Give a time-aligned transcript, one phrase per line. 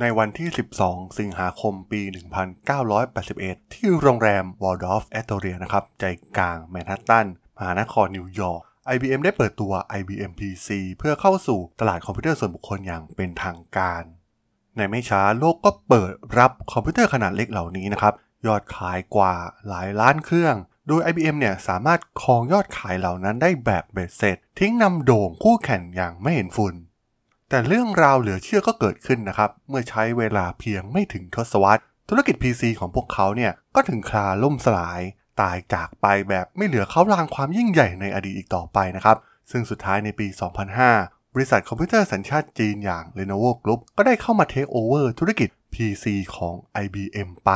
[0.00, 0.48] ในวันที่
[0.82, 2.00] 12 สิงหาคมปี
[2.92, 6.04] 1981 ที่โรงแรม Waldorf Astoria นะครับ ใจ
[6.38, 7.26] กลางแมนฮัตตัน
[7.56, 8.62] มหานครนิวยอร์ก
[8.94, 10.68] IBM ได้เปิดตัว IBM PC
[10.98, 14.02] เพื่อเข้าสู่ตลาดคอมพิวเตอร์ส่วนบุคคลอย่างเป็นทางการ
[14.76, 18.14] ในไม่ช้าโลกก็เปิดรับคอมพิวเตอร์ขนาดเล็กเหล่านี้นะครับ
[18.46, 19.34] ยอดขายกว่า
[19.68, 20.56] หลายล้านเครื่อง
[20.86, 26.74] โดย IBM เนี่ยสามารถครองยอดขายเหล่านั้นได้แบบเบ็ดเสร็จ ทิ้งนำโด่งคู่แข่งอย่างไม่เห็นฝุ่น
[27.48, 35.00] แต่เรื่องราวเหลือเชื่อก็เกิดขึ้นนะครับ เมื่อใช้เวลาเพียงไม่ถึงทศวรรษ ธุรกิจ PC ของพวกเขาเนี่ยก็ถึงคราล่มสลาย
[35.40, 39.16] ตายจากไปแบบไม่เหลือเขาลางความยิ่งใหญ่ในอดีตอีกต่อไปนะครับ
[39.50, 40.26] ซึ่งสุดท้ายในปี
[40.80, 46.04] 2005 บริษัทคอมพิวเตอร์สัญชาติจีนอย่าง Lenovo Group ก็ได้เข้ามาเทคโอเวอร์ธุรกิจ PC
[46.36, 47.50] ของ IBM ไป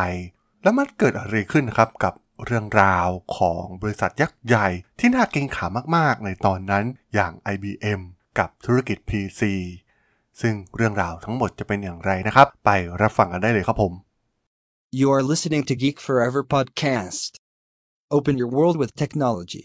[0.63, 3.09] แล้วมันเกิดอะไรขึ้นนครับกับเรื่องราว
[3.39, 4.69] ของบริษัทยักษ์ใหญ่
[4.99, 8.01] ที่น่าเกรงขามมากๆ ในตอนนั้นอย่าง IBM
[8.39, 9.43] กับธุรกิจ PC
[10.41, 12.71] ซึ่งเรื่องราวทั้งหมดจะเป็นอย่างไรนะครับ ไป
[13.03, 13.93] รับฟังกันได้เลยครับผม
[15.01, 17.31] You are listening to Geek Forever podcast.
[18.11, 19.65] Open your world with technology.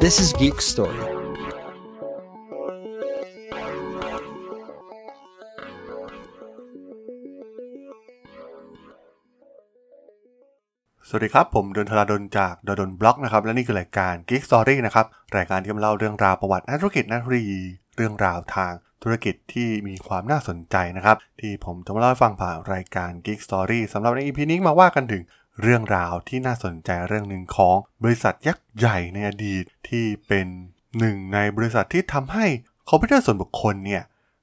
[0.00, 1.09] This is Geek Story.
[11.12, 17.62] สวัสดีครับ ผมดนทราดนจากดดนบล็อกนะครับ และนี่คือรายการ Geek Story นะครับ รายการที่มาเล่าเรื่องราวประวัตินักธุรกิจนักธุรกิจ
[17.96, 18.72] เรื่องราวทาง
[19.02, 25.22] ธุรกิจที่มีความน่าสนใจนะครับ ที่ผมจะมาเล่าฟังผ่านรายการ Geek Story สำหรับใน EP นี้มาว่ากันถึง
[25.62, 30.46] เรื่องราวที่น่าสนใจเรื่องหนึ่งของบริษัทยักษ์ใหญ่ในอดีตที่เป็น
[30.98, 32.46] หนึ่งในบริษัทที่ทำให้
[32.88, 34.02] คอมพิวเตอร์ส่วนบุคคลเนี่ย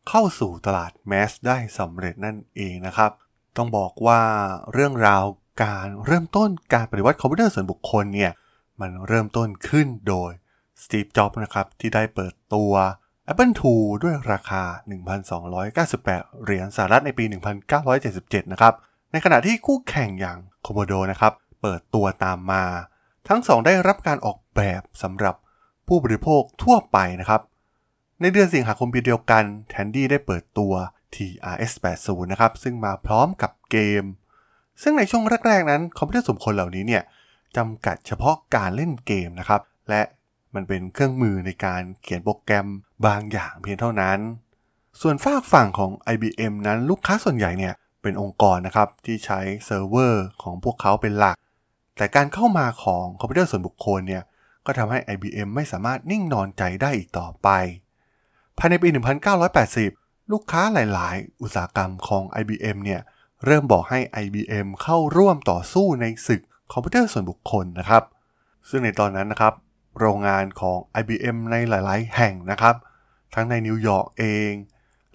[0.10, 3.12] เข้าสู่ตลาดแมสได้สำเร็จนั่นเองนะครับ
[3.58, 4.22] ต้องบอกว่า
[4.74, 5.24] เรื่องราว
[5.64, 8.32] การเริ่มต้นการปฏิวัติคอมพิวเตอร์ส่วนบุคคลเนี่ย
[8.82, 10.32] มันเริ่มต้นขึ้นโดย
[10.84, 12.72] สตีฟ จ็อบส์นะครับที่ได้เปิดตัว
[13.32, 14.64] Apple II ด้วยราคา
[15.34, 16.06] 1,298
[16.44, 17.26] เหรียญสหรัฐในปี
[17.88, 18.74] 1977 นะครับ
[19.12, 22.64] ในขณะที่คู่แข่งอย่าง c o m m o d o นะครับ เปิดตัวตามมา
[23.28, 25.36] ทั้งสองได้รับการออกแบบสำหรับ
[25.88, 27.42] ผู้บริโภคทั่วไปนะครับ
[28.22, 30.74] ในเดือนสิงหาคมปีเดียวกัน Tandy ได้เปิดตัว
[31.16, 34.04] TRS-80 นะครับ ซึ่งมาพร้อมกับเกม
[34.82, 37.04] ซึ่งในช่วงแรกๆนั้นคอมพิวเตอร์ส่วนคคลเหล่านี้เนี่ย
[37.58, 40.02] จำกัดเฉพาะการเล่นเกมนะครับ และ
[40.56, 42.68] มันเป็นเครื่องมือในการเขียนโปรแกรม
[43.06, 44.20] บางอย่างเพียงเท่านั้น
[45.02, 51.36] ส่วนฟากฝั่งของ IBM นั้นลูกค้าส่วนใหญ่เนี่ยเป็นองค์กรนะครับที่ใช้เซิร์ฟเวอร์ของพวกเขาเป็นหลัก
[51.98, 54.24] แต่การเข้ามาของคอมพิวเตอร์ส่วนบุคคลเนี่ย
[54.66, 57.50] ก็ทำให้ IBM ไม่สามารถนิ่งนอนใจได้อีกต่อไป
[58.58, 58.90] ภายในปี
[59.60, 63.02] 1980 ลูกค้าหลาย ๆ อุตสาหกรรมของ IBM เนี่ย
[63.46, 68.04] เริ่มบอกให้ IBM เข้าร่วมต่อสู้ในศึกคอมพิวเตอร์ส่วนบุคคลนะครับ
[68.70, 69.54] ซึ่งในตอนนั้นนะครับ
[70.00, 72.76] โรงงานของ IBM ในหลาย ๆ แห่งนะครับ
[73.36, 74.52] ทั้งในนิวยอร์กเอง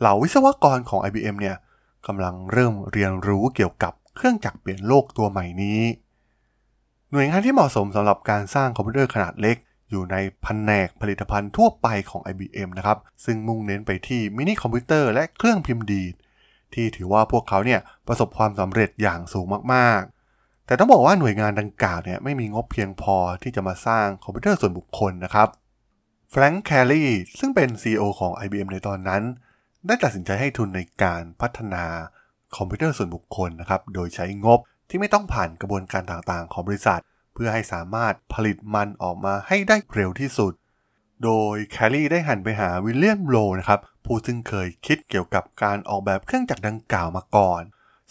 [0.01, 1.57] เหล่าวิศวกรของ IBM เนี่ย
[2.07, 5.81] กำลังเริ่มเรียนรู้เกี่ยวกับเครื่องจักรเปลี่ยนโลกตัวใหม่นี้
[7.11, 9.57] หน่วยงานที่เหมาะสมสำหรับการสร้างคอมพิวเตอร์ขนาดเล็ก
[9.91, 16.15] อยู่ในแผนกผลิตภัณฑ์ทั่วไปของ IBM นะครับ ซึ่งมุ่งเน้นไปที่มินิคอมพิวเตอร์และเครื่องพิมพ์ดีด
[16.75, 25.49] ที่ถือว่าพวกเขาเนี่ยประสบความสำเร็จอย่างสูงมากๆ แต่ต้องบอกว่าหน่วยงานดังกล่าวเนี่ยไม่มีงบเพียงพอที่จะมาสร้างคอมพิวเตอร์ส่วนบุคคลนะครับ
[26.31, 27.05] แฟรงค์แครี
[27.39, 29.23] ซึ่งเป็น CEO ของ IBM ในตอนนั้น
[29.87, 31.85] ได้ตัดสินใจให้ทุนในการพัฒนา
[32.57, 37.01] คอมพิวเตอร์ส่วนบุคคลนะครับโดยใช้งบที่ไม่ต้องผ่านกระบวนการต่างๆ ของบริษัท
[37.35, 40.53] เพื่อให้สามารถผลิตมันออกมาให้ได้เร็วที่สุด
[41.25, 47.63] โดยแครีได้หันไปหาวิลเลียมโลนะครับ ผู้ซึ่งเคยคิดเกี่ยวกับการออกแบบเครื่องจักรดังกล่าวมาก่อน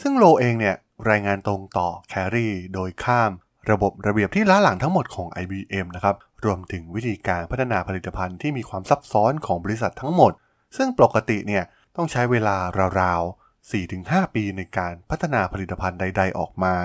[0.01, 0.75] ซึ่งโลเองเนี่ย
[1.09, 3.31] รายงานตรงต่อแครี่โดยข้าม
[3.71, 6.15] ระบบระเบียบที่ล้าหลังทั้งหมดของ IBM นะครับ
[6.45, 10.31] รวมถึงวิธีการพัฒนาผลิตภัณฑ์ที่มีความซับซ้อนของบริษัททั้งหมด
[10.77, 11.63] ซึ่งปกติเนี่ย
[11.95, 12.57] ต้องใช้เวลา
[13.01, 16.75] ราวๆ 4-5 ปีในการพัฒนาผลิตภัณฑ์ใด ๆ ออกมา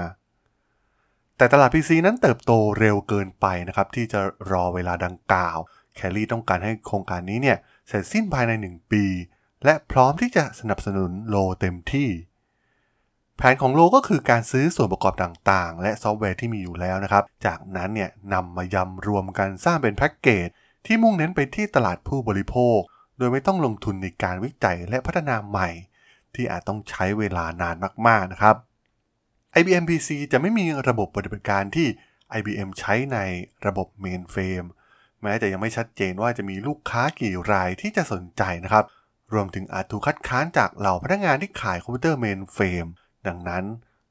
[1.36, 4.20] แต่ตลาด PC นั้นเติบโตเร็วเกินไปนะครับที่จะ
[4.50, 5.58] รอเวลาดังกล่าว
[5.94, 7.58] แคลรี่ต้องการให้โครงการนี้เนี่ย
[7.88, 9.04] เสร็จสิ้นภายใน 1 ปี
[9.64, 12.10] และพร้อมที่จะสนับสนุนโลเต็มที่
[13.36, 20.48] แผนของโลก็คือการซื้อส่วนประกอบต่างๆ และซอฟต์แวร์ที่มีอยู่แล้วนะครับ จากนั้นเนี่ยนำมายำรวมกันสร้างเป็นแพ็กเกจ
[20.86, 22.78] ที่มุ่งเน้นไปที่ตลาดผู้บริโภค
[23.18, 25.68] โดยไม่ต้องลงทุนในการวิจัยและพัฒนาใหม่
[26.34, 28.56] ที่อาจต้องใช้เวลานานมากๆนะครับ
[29.58, 31.88] IBM PC จะไม่มีระบบปฏิบัติการที่
[32.38, 33.18] IBM ใช้ใน
[33.66, 34.68] ระบบ Mainframe
[35.22, 38.84] แม้จะยังไม่ชัดเจนว่าจะมีลูกค้ากี่รายที่จะสนใจนะครับ
[39.32, 42.90] รวมถึงอาจถูกคัดค้านจากเหล่าพนักงานที่ขายคอมพิวเตอร์ Mainframe
[43.26, 43.64] ดังนั้น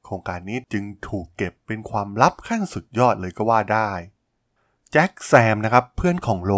[0.04, 3.90] โครงการนี้จึงถูกเก็บเป็นความลับขั้นสุดยอดเลยก็ว่าได้
[4.92, 6.52] แจ็คแซมนะครับเพื่อนของโล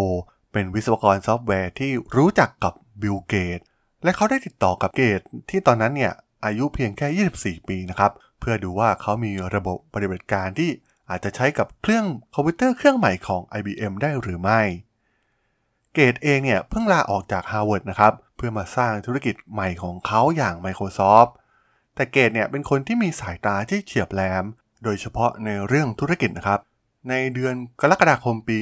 [0.53, 3.59] เป็นวิศวกรซอฟต์แวร์ที่รู้จักกับบิลเกตส์
[4.03, 5.21] และเขาได้ติดต่อกับเกตส์
[5.51, 6.13] ที่ตอนนั้นเนี่ย
[6.45, 10.71] อายุเพียงแค่ 24 ปีนะครับ เพื่อดูว่าเขามีระบบปฏิบัติการที่
[11.11, 14.61] อาจจะใช้กับเครื่องคอมพิวเตอร์เครื่องใหม่ของ IBM ได้หรือไม่
[15.95, 21.31] เกตเองเนี่ยเพิ่งลาออกจาก Harvard นะครับ เพื่อมาสร้างธุรกิจใหม่ของเขาอย่าง Microsoft
[21.95, 24.45] แต่เกตเนี่ยเป็นคนที่มีสายตาที่เฉียบแหลม
[24.85, 26.61] โดยเฉพาะในเรื่องธุรกิจนะครับ
[27.09, 28.59] ในเดือนกรกฎาคมปี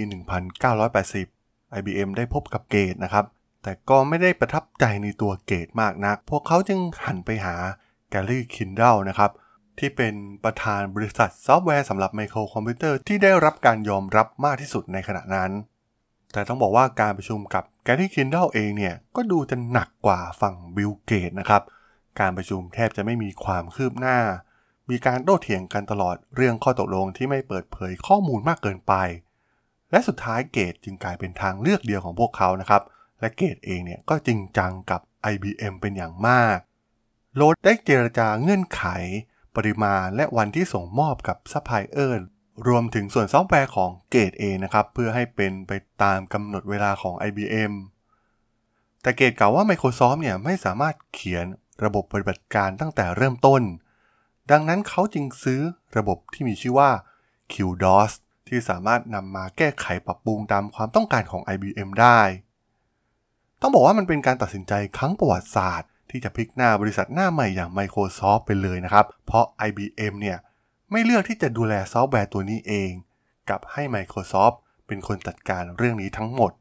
[1.06, 3.24] 1980 IBM ได้พบกับเกตนะครับ
[3.62, 7.54] แต่ก็ไม่ได้ประทับใจในตัวเกตมากนัก พวกเขาจึงหันไปหา
[8.10, 9.30] แกรี่คิลดัลนะครับ
[9.78, 10.14] ที่เป็น
[10.44, 15.50] ประธานบริษัทซอฟต์แวร์สำหรับไมโครคอมพิวเตอร์ที่ได้รับการยอมรับมากที่สุดในขณะนั้น
[16.32, 21.62] แต่ต้องบอกว่าการประชุมกับแกรี่คิลดัลเองเนี่ย ก็ดูจะหนักกว่าฝั่งบิลเกตส์นะครับ
[22.20, 24.18] การประชุมแทบจะไม่มีความคืบหน้า
[24.90, 28.94] มีการโต้เถียงกันตลอดเรื่องข้อตกลงที่ไม่เปิดเผยข้อมูลมากเกินไป
[29.90, 32.82] และสุดท้ายเกตส์จึงกลายเป็นทางเลือกเดียวของพวกเขานะครับ
[33.20, 35.00] และเกตเองเนี่ยก็จริงจังกับ
[35.32, 36.58] IBM เป็นอย่างมาก
[37.36, 38.84] โลว์ได้เจรจาเงื่อนไข
[39.56, 42.18] ปริมาณและวันที่ส่งมอบกับซัพพลายเออร์
[42.68, 45.72] รวมถึงส่วนซอฟต์แวร์ของเกตเองนะครับเพื่อให้เป็นไป
[46.02, 47.72] ตามกำหนดเวลาของ IBM
[49.02, 51.46] แต่เกตกล่าวว่า Microsoft เนี่ยไม่สามารถเขียน
[51.84, 53.62] ระบบปฏิบัติการตั้งแต่เริ่มต้น
[54.50, 55.60] ดังนั้นเขาจึงซื้อ
[55.96, 56.90] ระบบที่มีชื่อว่า
[57.52, 58.12] QDOS
[58.48, 62.20] ที่สามารถนำมาแก้ไขปรับปรุงตามความต้องการของ IBM ได้
[63.60, 70.38] ต้องบอกว่ามันเป็นการตัดสินใจครั้งประวัติศาสตร์ ที่จะพลิกหน้าบริษัทหน้าใหม่อย่าง Microsoft ไปเลยนะครับ เพราะ IBM เนี่ย
[70.90, 72.90] ไม่เลือกที่จะดูแลซอฟต์แวร์ตัวนี้เอง
[73.50, 76.52] กับให้ Microsoft เป็นคนจัดการเรื่องนี้ทั้งหมด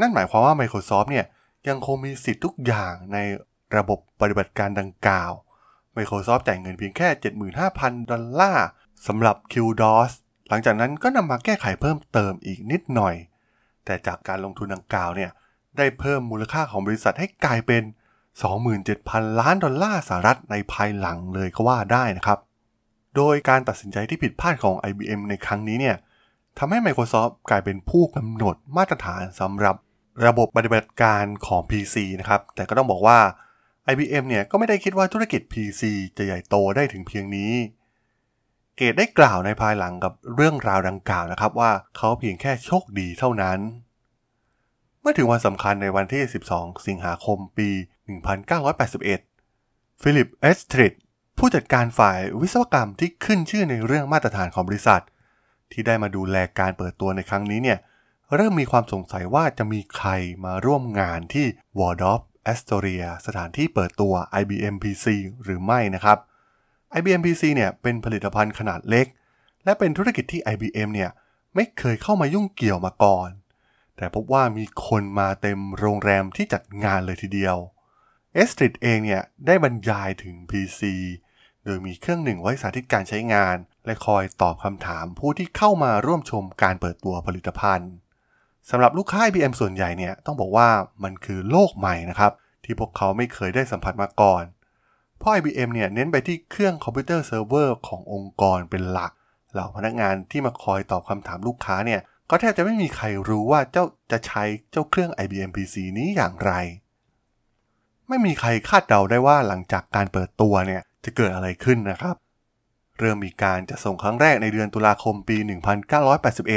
[0.00, 1.26] นั่นหมายความว่า Microsoft เนี่ย
[1.68, 3.18] ยังคงมีสิทธิ์ทุกอย่างใน
[3.76, 5.32] ระบบปฏิบัติการดังกล่าว
[5.96, 7.08] Microsoft จ่ายเงินเพียงแค่
[7.58, 8.66] 75,000 ดอลลาร์
[9.06, 10.12] สำหรับ QDOS
[10.48, 13.14] หลังจากนั้นก็นำมาแก้ไขเพิ่มเติมอีกนิดหน่อย
[13.84, 15.30] แต่จากการลงทุนดังกล่าวเนี่ย
[15.76, 17.82] ได้เพิ่มมูลค่าของบริษัทให้กลายเป็น
[18.32, 22.38] 27,000 ล้านดอลลาร์สหรัฐในภายหลังเลยก็ว่าได้นะครับ
[23.16, 25.96] โดยการตัดสินใจที่ผิดพลาดของ IBM ในครั้งนี้เนี่ย
[26.58, 29.76] ทำให้ Microsoft กลายเป็นผู้กำหนดมาตรฐานสำหรับ
[30.26, 33.18] ระบบปฏิบัติการของ PC นะครับ แต่ก็ต้องบอกว่า
[33.92, 35.82] IBM เนี่ยก็ไม่ได้คิดว่าธุรกิจ PC
[36.16, 37.52] จะใหญ่โตได้ถึงเพียงนี้
[38.76, 43.58] เกตได้กล่าวในภายหลังกับเรื่องราวดังกล่าวนะครับว่าเขาเพียงแค่โชคดีเท่านั้น
[45.00, 47.70] เมื่อถึงวันสำคัญในวันที่ 12 สิงหาคมปี
[48.10, 50.92] 1981 ฟิลิป เอสตริด
[51.38, 55.02] ผู้จัดการฝ่ายวิศวกรรมที่ขึ้นชื่อในเรื่องมาตรฐานของบริษัท
[55.72, 57.78] ที่ได้มาดูแลการเปิดตัวในครั้งนี้เนี่ย
[58.34, 60.08] เริ่มมีความสงสัยว่าจะมีใคร
[60.44, 61.46] มาร่วมงานที่
[61.78, 65.06] Waldorf Astoria ถานที่เปิดตัว IBM PC
[65.42, 66.18] หรือไม่นะครับ
[66.98, 69.06] IBM PC เนี่ยเป็นผลิตภัณฑ์ขนาดเล็ก
[69.64, 71.10] และเป็นธุรกิจที่ IBM เนี่ย
[71.54, 73.30] ไม่เคยเข้ามายุ่งเกี่ยวมาก่อน
[73.96, 77.56] แต่พบว่ามีคนมาเต็มโรงแรมที่จัดงานเลยทีเดียว
[78.34, 80.82] เอสตริดเองเนี่ยได้บรรยายถึง PC
[81.64, 83.56] โดยมีเครื่องหนึ่งไว้สาธิตการใช้งาน
[83.86, 87.92] และคอยตอบคำถามผู้ที่เข้ามาร่วมชมการเปิดตัวผลิตภัณฑ์
[88.70, 90.68] สำหรับลูกค้า IBM ส่วนใหญ่เนี่ยต้องบอกว่า
[91.04, 92.32] มันคือโลกใหม่นะครับ
[92.64, 94.44] ที่พวกเขาไม่เคยได้สัมผัสมาก่อน
[95.18, 99.12] เพราะ IBM เนี่ยเน้นไปที่เครื่องคอมพิวเตอร์เซิร์ฟเวอร์ขององค์กรเป็นหลัก
[99.52, 102.00] เหล่าพนักงานที่มาคอยตอบคำถามลูกค้าเนี่ย
[102.30, 106.52] ก็แทบจะไม่มีใครรู้ว่าเจ้าจะใช้เจ้าเครื่อง IBM PC นี้อย่างไร
[108.08, 112.16] ไม่มีใครคาดเดาได้ว่าหลังจากการเปิดตัวเนี่ยจะเกิดอะไรขึ้นนะครับ
[112.98, 115.36] เริ่มมีการจัดส่งครั้งแรกในเดือนตุลาคมปี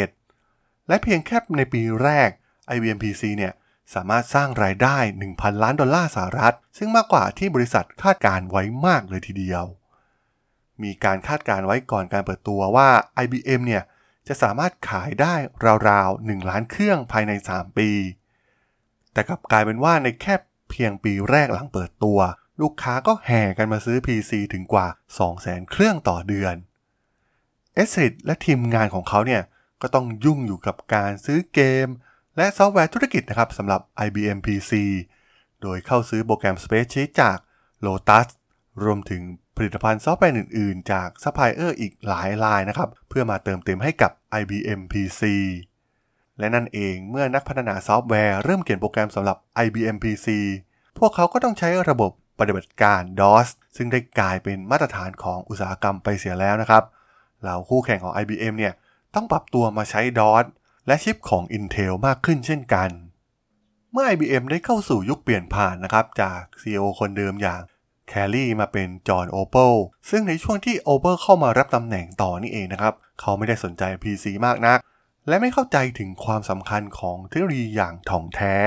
[0.04, 2.30] 1981 และเพียงแค่ในปีแรก
[2.76, 3.54] IBM PC เนี่ย
[3.96, 4.98] สามารถสร้างรายได้
[5.32, 9.66] 1,000 ล้านดอลลาร์สหรัฐ ซึ่งมากกว่าที่บริษัทคาดการไว้มากเลยทีเดียว
[10.84, 12.90] มีการคาดการไว้ก่อนการเปิดตัวว่า
[13.24, 13.84] IBM เนี่ย
[14.28, 15.36] จะสามารถขายได้
[15.90, 17.90] ราวๆ 1 ล้านเครื่องภายใน 3 ปี
[19.14, 20.36] แต่กลับกลายเป็นว่าในแค่
[20.76, 22.20] พียงปีแรกหลังเปิดตัว
[22.62, 24.88] ลูกค้าก็แห่กันมาซื้อ PC ถึงกว่า
[25.30, 26.56] 200,000 เครื่องต่อเดือน
[27.74, 29.42] เอสตริดและทีมงานของเขาเนี่ย
[29.82, 31.88] ก็ต้องยุ่งอยู่กับการซื้อเกม
[32.38, 34.72] และซอฟต์แวร์ธุรกิจนะครับสำหรับ IBM PC
[35.62, 37.38] โดยเข้าซื้อโปรแกรม Spreadsheet จาก
[37.86, 38.28] Lotus
[38.84, 39.22] รวมถึง
[39.58, 45.22] ผลิตภัณฑ์ซอฟต์แวร์อื่น ๆ จากซัพพลายเออร์อีกหลายรายนะครับ เพื่อมาเติมเต็มให้กับ IBM PC
[46.40, 50.28] และนั่นเองเมื่อนักพัฒนาซอฟต์แวร์เริ่มเขียนโปรแกรมสำหรับ IBM PC
[50.98, 56.84] พวกเขาก็ต้องใช้ระบบปฏิบัติการ DOS ซึ่งได้กลายเป็นมาตรฐานของอุตสาหกรรมไปเสียแล้วนะครับ
[57.42, 58.74] เหล่าคู่แข่งของ IBM เนี่ย
[59.16, 60.46] ต้องปรับตัวมาใช้ DOS
[60.88, 62.90] และชิปของ Intel มากขึ้นเช่นกัน
[63.92, 67.62] เมื่อ IBM ได้เข้าสู่ยุคเปลี่ยนผ่านนะครับจาก CEO คนเดิมอย่าง
[68.08, 69.76] แคลรี่มาเป็นจอห์นโอเป e
[70.10, 74.80] ซึ่งในช่วงที่โอเป e เข้ามารับตำแหน่งต่อนี่เองนะครับ เขาไม่ได้สนใจ PC มากนัก
[75.28, 78.58] และไม่เข้าใจถึงความสำคัญของเทคโนโลยีอย่างถ่องแท้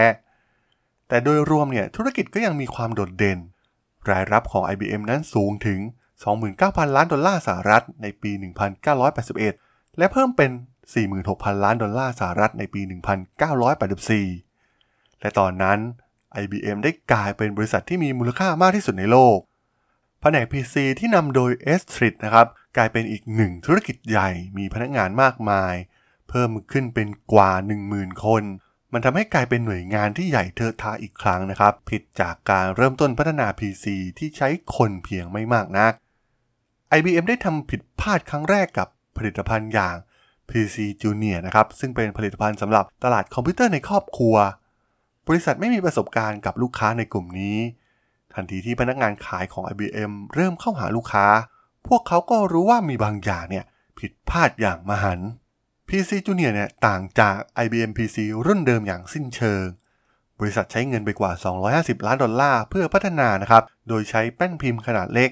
[1.08, 3.38] แต่โดยรวมเนี่ยธุรกิจก็ยังมีความโดดเด่น
[4.10, 5.80] รายรับของ IBM นั้นสูงถึง
[6.38, 8.30] 29,000 ล้านดอลลาร์สหรัฐในปี
[9.14, 10.50] 1981 และเพิ่มเป็น
[11.08, 12.80] 46,000 ล้านดอลลาร์สหรัฐในปี
[14.36, 15.78] 1984 และตอนนั้น
[16.42, 19.38] IBM ได้กลายเป็นบริษัทที่มีมูลค่ามากที่สุดในโลก
[20.20, 21.50] แผนก PC ที่นำโดย
[21.80, 22.46] s t r i t นะครับ
[22.76, 25.74] กลายเป็นอีกหนึ่งธุรกิจใหญ่มีพนักงานมากมาย
[26.28, 27.52] เพิ่มขึ้นเป็นกว่า
[27.88, 28.42] 10,000 คน
[28.92, 33.86] มันทำให้กลายเป็นหน่วยงานที่ใหญ่เทอะทาอีกครั้งนะครับ ผิดจากการเริ่มต้นพัฒนา PC
[34.18, 35.92] ที่ใช้คนเพียงไม่มากนัก
[36.96, 39.96] IBM ได้ทำผิดพลาดครั้งแรกกับผลิตภัณฑ์อย่าง
[40.50, 44.36] PC Junior นะครับ ซึ่งเป็นผลิตภัณฑ์สำหรับตลาดคอมพิวเตอร์ในครอบครัว
[45.28, 47.58] บริษัทไม่มีประสบการณ์กับลูกค้าในกลุ่มนี้
[48.34, 51.26] ทันทีที่พนักงานขายของ IBM เริ่มเข้าหาลูกค้า
[51.86, 53.64] พวกเขาก็รู้ว่ามีบางอย่างเนี่ย
[53.98, 55.28] ผิดพลาดอย่างมหันต์
[55.88, 58.16] PC Junior เนี่ยต่างจาก IBM PC
[58.46, 59.64] รุ่นเดิมอย่างสิ้นเชิง
[60.38, 61.32] บริษัทใช้เงินไปกว่า
[61.68, 65.30] 250 ล้านดอลลาร์เพื่อพัฒนานะครับ โดยใช้แป้นพิมพ์ขนาดเล็ก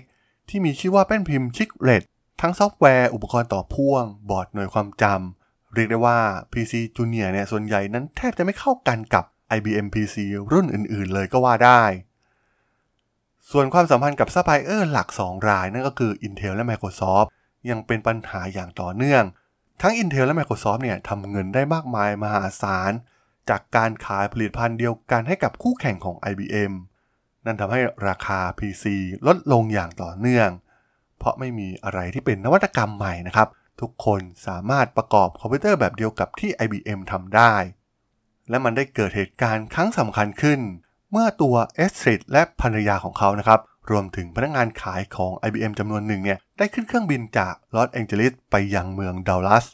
[0.48, 2.02] ที่มีชื่อว่าแป้นพิมพ์ Chiclet
[2.40, 6.18] ทั้งซอฟต์แวร์อุปกรณ์ต่อพ่วง บอร์ดหน่วยความจำเรียกได้ว่า
[6.52, 9.24] PC Junior เนี่ยส่วนใหญ่นั้นแทบจะไม่เข้ากันกับ
[9.56, 10.16] IBM PC
[10.52, 11.82] รุ่นอื่นๆ เลยก็ว่าได้
[13.50, 17.28] ส่วนความสัมพันธ์กับซัพพลายเออร์หลัก 2 รายนั่นก็คือ Intel และ Microsoft
[17.70, 19.24] ยังเป็นปัญหาอย่างต่อเนื่อง
[19.80, 22.92] ทั้ง Intel และ Microsoft เนี่ยทำเงินได้มากมายมหาศาล
[23.50, 26.72] จากการขายผลิตภัณฑ์เดียวกันให้กับคู่แข่งของ IBM
[27.44, 28.84] นั่นทำให้ราคา PC
[29.26, 30.50] ลดลงอย่างต่อเนื่อง
[31.18, 33.48] เพราะไม่มีอะไรที่เป็นนวัตกรรมใหม่นะครับ
[33.80, 37.54] ทุกคนสามารถประกอบคอมพิวเตอร์แบบเดียวกับที่ IBM ทำได้
[38.50, 40.60] และมันได้เกิดเหตุการณ์ครั้งสำคัญขึ้น
[41.10, 49.66] เมื่อตัวเอสตริดและภรรยาของเขานะครับ รวมถึงพนักงานขายของ IBM จำนวนหนึ่งเนี่ยได้ขึ้นเครื่องบินจากลอสแองเจลิสไปยังเมืองดัลลัส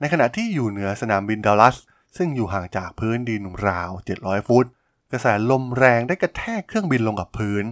[0.00, 1.76] ในขณะที่อยู่เหนือสนามบินดัลลัส
[2.16, 4.66] ซึ่งอยู่ห่างจากพื้นดินราว 700 ฟุต
[5.12, 7.64] กระแสลมแรงได้กระแทกเครื่องบินลงกับพื้น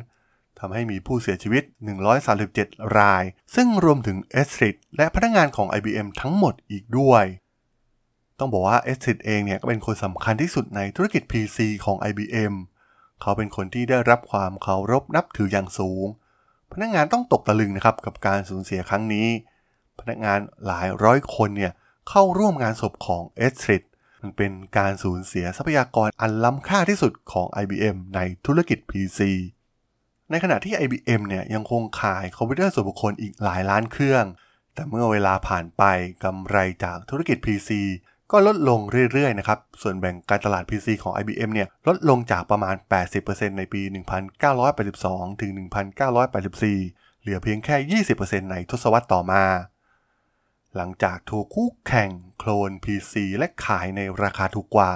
[0.58, 1.62] ทำให้มีผู้เสียชีวิต
[2.30, 3.24] 137 ราย
[3.54, 7.24] ซึ่งรวมถึงเอสตริดและพนักงานของ IBM ทั้งหมดอีกด้วย
[8.38, 12.54] ต้องบอกว่าเอสตริดเองเนี่ยก็เป็นคนสำคัญที่สุดในธุรกิจ PC ของ IBM
[13.24, 16.06] เขาเป็นคนที่ได้รับความเคารพนับถืออย่างสูง
[16.72, 19.28] พนักงานต้องตกตะลึงนะครับกับการสูญเสียครั้งนี้
[20.00, 21.72] พนักงานหลายร้อยคนเนี่ย
[22.08, 23.82] เข้าร่วมงานศพของเอสตริด
[24.22, 29.20] มันเป็นการสูญเสียทรัพยากรอันล้ำค่าที่สุดของ IBM ในธุรกิจ PC
[30.30, 34.24] ในขณะที่ IBM เนี่ยยังคงขายคอมพิวเตอร์ส่วนบุคคลอีกหลายล้านเครื่อง
[34.74, 35.82] แต่เมื่อเวลาผ่านไป
[36.24, 37.70] กำไรจากธุรกิจ PC
[38.32, 38.80] ก็ลดลง
[39.12, 42.74] เรื่อยๆนะครับ ส่วนแบ่งการตลาด PC ของ IBM เนี่ยลดลงจากประมาณ
[43.16, 43.82] 80%ในปี
[44.60, 45.50] 1982 ถึง
[46.56, 49.44] 1984 เหลือเพียงแค่ 20%ในทศวรรษต่อมา
[50.76, 54.92] หลังจากถูกคู่แข่งโคลน PC และขายในราคาถูกกว่า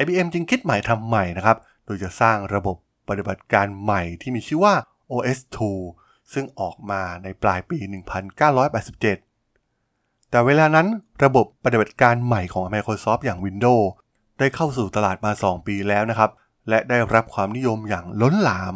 [0.00, 2.76] IBM จึงคิดใหม่ทำใหม่นะครับ โดยจะสร้างระบบ
[3.08, 4.74] ปฏิบัติการใหม่ที่มีชื่อว่า
[5.12, 5.58] OS2
[6.32, 7.78] ซึ่งออกมาในปลายปี
[8.60, 9.29] 1987
[10.30, 10.86] แต่เวลานั้น
[11.24, 13.84] ระบบปฏิบัติการใหม่ของ Microsoft อย่าง Windows
[14.38, 16.30] ได้เข้าสู่ตลาดมา 2 ปีแล้วนะครับ
[16.68, 18.74] และได้รับความนิยมอย่างล้นหลาม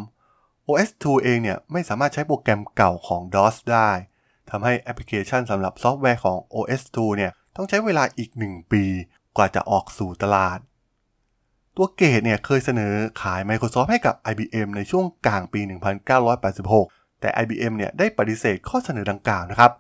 [0.67, 3.91] OS2 เองเนี่ยไม่สามารถใช้โปรแกรมเก่าของ DOS ได้
[4.51, 8.85] ทำให้แอปพลิเคชันสำหรับซอฟต์แวร์ของ OS2 เนี่ยต้องใช้เวลาอีก 1 ปี
[9.37, 10.59] กว่าจะออกสู่ตลาด
[11.77, 15.61] ตัวเกตเนี่ยเคยเสนอขาย Microsoft ให้กับ IBM ในช่วงกลางปี
[16.21, 19.73] 1986 แต่ IBM เนี่ยได้ปฏิเสธข้อเสนอดังกล่าวนะครับ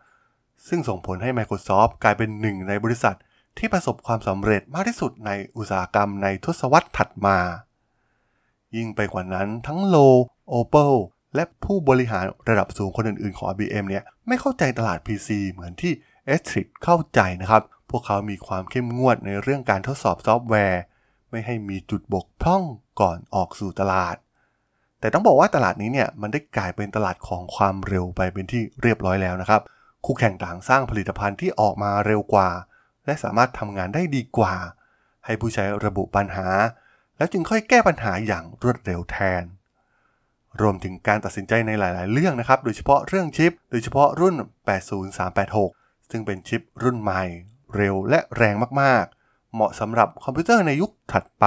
[0.68, 3.16] ซึ่งส่งผลให้ Microsoft กลายเป็นหนึ่งในบริษัท
[3.59, 7.38] ที่ประสบความสำเร็จมากที่สุดในอุตสาหกรรมในทศวรรษถัดมา
[8.76, 9.97] ยิ่งไปกว่านั้นทั้งโล
[10.52, 10.94] Opel
[11.35, 15.92] และผู้บริหารระดับสูงคนอื่นๆของ IBM เนี่ยไม่เข้าใจตลาด PC เหมือนที่
[16.35, 20.83] e s t r i c เข้าใจนะครับ พวกเขามีความเข้มงวดในเรื่องการทดสอบซอฟต์แวร์
[21.30, 22.62] ไม่ให้มีจุดบกพร่อง
[23.00, 24.16] ก่อนออกสู่ตลาด
[25.00, 29.62] แต่ต้องบอกว่าตลาดนี้เนี่ยมันได้กลายเป็นตลาดของความเร็วไปเป็นที่เรียบร้อยแล้วนะครับ
[30.05, 32.51] คู่แข่งต่างสร้างผลิตภัณฑ์ที่ออกมาเร็วกว่า
[33.07, 34.55] และสามารถทำงานได้ดีกว่า
[35.25, 36.49] ให้ผู้ใช้ระบุปัญหา
[37.17, 39.45] แล้วจึงค่อยแก้ปัญหาอย่างรวดเร็วแทน
[40.61, 44.35] รวมถึงการตัดสินใจในหลาย ๆ เรื่องนะครับ โดยเฉพาะเรื่องชิป โดยเฉพาะรุ่น
[45.23, 47.23] 80386 ซึ่งเป็นชิปรุ่นใหม่
[47.77, 51.47] เร็วและแรงมากๆ เหมาะสำหรับคอมพิวเตอร์ในยุคถัดไป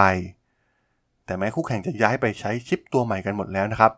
[1.26, 3.92] แต่แม้คู่แข่งจะย้ายไปใช้ชิปตัวใหม่กันหมดแล้วนะครับ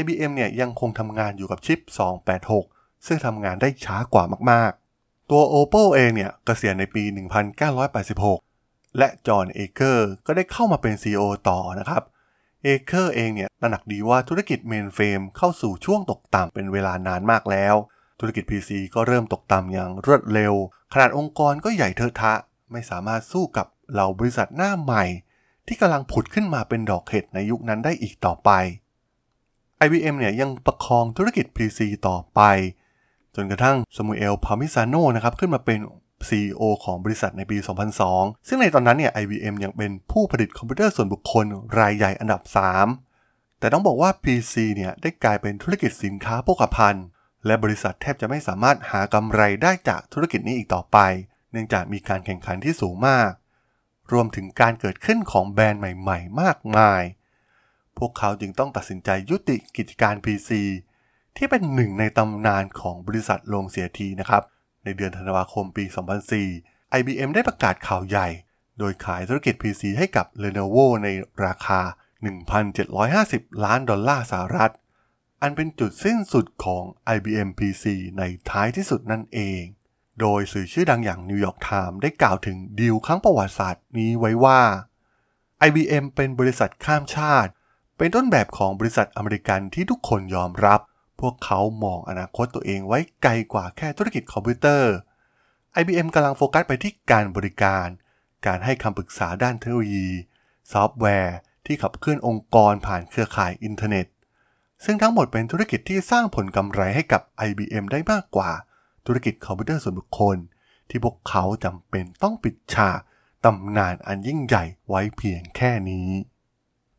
[0.00, 7.02] IBM เนี่ยยังคงทำงานอยู่กับชิป 286 ซึ่งทำงานได้ช้ากว่ามากๆ ตัว Opel เองเนี่ยเกษียณในปี
[7.80, 12.02] 1986 และจอห์นเอเคอร์ก็ได้เข้ามาเป็น CEO ต่อนะครับ
[12.64, 17.74] เอเคอร์เองเนี่ยตระหนักดีว่าธุรกิจเมนเฟรมเข้าสู่ช่วงตกต่ำเป็นเวลานานมากแล้ว
[18.20, 20.54] ธุรกิจ PC ก็เริ่มตกต่ำอย่างรวดเร็ว
[20.92, 22.34] ขนาดองค์กรก็ใหญ่เทอะทะ
[22.72, 25.04] ไม่สามารถสู้กับเหล่าบริษัทหน้าใหม่
[25.66, 28.50] ที่กำลังผุดขึ้นมาเป็นดอกเห็ดในยุคนั้นได้อีกต่อไป
[29.84, 32.40] IBM เนี่ยยังประคองธุรกิจ PC ต่อไป
[33.40, 35.80] จนกระทั่งสมูเอล พามิซาโนนะครับขึ้นมาเป็น
[36.28, 37.56] CEO ของบริษัทในปี
[38.02, 41.46] 2002 ซึ่งในตอนนั้นเนี่ย IBM ยังเป็นผู้ผลิตคอมพิวเตอร์ส่วนบุคคล
[41.78, 42.42] รายใหญ่อันดับ
[43.00, 47.04] 3 แต่ต้องบอกว่า PC เนี่ยได้กลายเป็นธุรกิจสินค้าโภคภัณฑ์
[47.46, 50.98] และบริษัทแทบจะไม่สามารถหากำไรได้จากธุรกิจนี้อีกต่อไป
[51.52, 53.30] เนื่องจากมีการแข่งขันที่สูงมาก
[54.12, 57.02] รวมถึงการเกิดขึ้นของแบรนด์ใหม่ ๆ มากมาย
[57.98, 60.50] พวกเขาจึงต้องตัดสินใจยุติกิจการ PC
[61.38, 64.42] ที่เป็นหนึ่งในตำนานของบริษัทลงเสียทีนะครับ
[64.84, 65.84] ในเดือนธันวาคมปี
[66.40, 68.28] 2004 IBM ได้ประกาศข่าวใหญ่
[68.78, 71.08] โดยขายธุรกิจ PC ให้กับ Lenovo ใน
[71.44, 71.80] ราคา
[72.92, 74.72] 1,750 ล้านดอลลาร์สหรัฐ
[75.42, 76.84] อันเป็นจุดสิ้นสุดของ
[77.16, 77.84] IBM PC
[78.18, 79.62] ในท้ายที่สุดนั่นเอง
[80.20, 84.60] โดยสื่อชื่อดังอย่าง New York Times ได้กล่าวถึงดีลครั้งประวัติศาสตร์นี้ไว้ว่า
[85.68, 87.50] IBM เป็นบริษัทข้ามชาติ
[87.98, 90.80] เป็นต้นแบบของบริษัทอเมริกันที่ทุกคนยอมรับ
[91.20, 94.92] พวกเขามองอนาคตตัวเองไว้ไกลกว่าแค่ธุรกิจคอมพิวเตอร์
[95.80, 97.86] IBM กำลังโฟกัสไปที่การบริการ
[98.46, 100.08] การให้คำปรึกษาด้านเทคโนโลยี
[100.72, 104.06] ซอฟต์แวร์ที่ขับเคลื่อนองค์กรผ่านเครือข่ายอินเทอร์เน็ต
[104.84, 108.50] ซึ่งทั้งหมดเป็นธุรกิจที่สร้างผลกำไรให้กับ IBM ได้มากกว่า
[109.06, 110.36] ธุรกิจคอมพิวเตอร์ส่วนบุคคล
[110.88, 112.98] ที่พวกเขาจำเป็นต้องปิดฉาก
[113.44, 116.08] ตำนานอันยิ่งใหญ่ไว้เพียงแค่นี้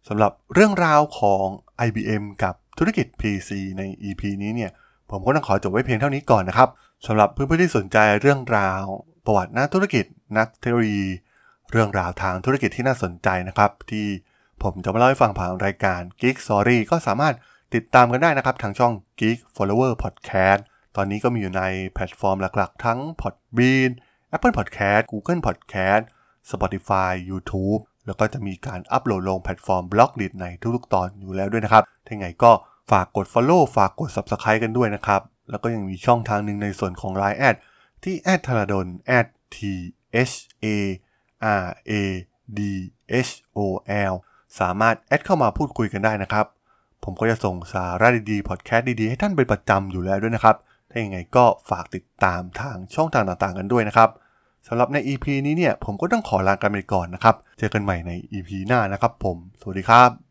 [0.07, 1.45] สำหรับเรื่องราวของ
[1.87, 4.71] IBM กับ ธุรกิจ PC ใน EP นี้เนี่ย
[5.11, 6.69] ผมก็ต้องขอจบไว้เพียงเท่านี้ก่อนนะครับ
[7.07, 8.83] สำหรับเพื่อนๆที่สนใจเรื่องราว
[9.25, 10.05] ประวัตินักธุรกิจ
[10.37, 11.07] นักเทคโนโลยี
[11.71, 14.07] เรื่องราวทางธุรกิจที่น่าสนใจนะครับ ที่
[14.63, 17.35] ผมจะมาเล่าให้ฟังผ่านรายการ Geek Story ก็สามารถ
[17.75, 20.61] ติดตามกันได้นะครับ ทางช่อง Geek Forever Podcast
[20.95, 23.91] ตอนนี้ก็มีอยู่ในแพลตฟอร์มหลักๆ ทั้ง Podbean
[24.35, 26.03] Apple Podcast Google Podcast
[26.51, 32.51] Spotify YouTube แล้วก็จะมีการอัปโหลดลงแพลตฟอร์ม Blockdit ในทุกๆตอนอยู่แล้วด้วยนะครับถ้าไงก็
[32.89, 37.55] ฝากกด Follow ฝากกด Subscribe กันด้วยนะครับ แล้วก็ยังมีช่องทางหนึ่งในส่วนของ Line แอด
[38.03, 38.85] ที่แอดธารดล
[39.55, 39.57] t
[40.29, 40.65] h a
[41.63, 41.93] r a
[42.57, 42.59] d
[43.27, 43.59] h o
[44.11, 44.13] l
[44.59, 46.45] สามารถแอดเข้ามาพูดคุยกันได้นะครับ
[47.03, 50.55] ผมก็จะส่งสาระดีๆ พอดแคสต์ดีๆ ให้ท่านเป็นประจำอยู่แล้วด้วยนะครับ
[50.89, 54.09] ถ้าอย่างไงก็ฝากติดตามทางช่องทางต่างๆ กันด้วยนะครับ
[54.67, 60.28] สำหรับใน EP นี้เนี่ยผมก็ต้องขอลากันไปก่อนนะครับ เจอกันใหม่ใน EP หน้านะครับผม สวัสดีครับ